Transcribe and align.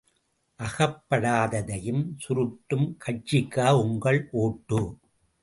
அகப்படாததையும் 0.59 2.01
சுருட்டும் 2.17 2.87
கட்சிக்கா 3.05 3.67
உங்கள் 3.83 4.21
ஒட்டு? 4.41 4.81